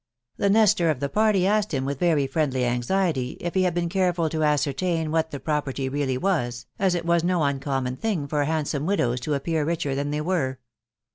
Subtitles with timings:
[0.37, 3.87] The Nestor of the party asked him with very ffifUfHy anxiety if he had been
[3.87, 8.43] careful to ascertain what the property really was, as it was no uncommon tiling for
[8.45, 10.57] handsome .wijoja to appear richer than they were.